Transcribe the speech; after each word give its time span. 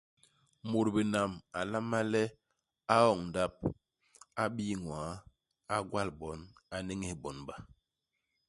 Mut 0.69 0.87
binam 0.95 1.31
a 1.59 1.61
nlama 1.65 1.99
le 2.11 2.21
a 2.95 2.97
oñ 3.11 3.19
ndap, 3.29 3.53
a 4.41 4.43
bii 4.55 4.75
ñwaa, 4.83 5.11
a 5.75 5.77
gwal 5.89 6.09
bon, 6.19 6.39
a 6.73 6.77
n'néñés 6.81 7.13
ibon 7.15 7.37
ba. 7.47 7.55